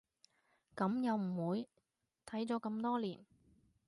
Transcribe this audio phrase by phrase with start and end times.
[0.75, 1.69] 噉又唔會，
[2.27, 3.23] 睇咗咁多年